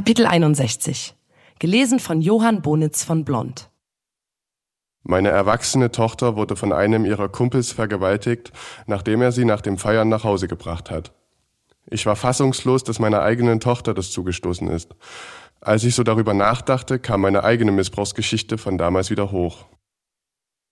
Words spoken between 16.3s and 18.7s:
nachdachte, kam meine eigene Missbrauchsgeschichte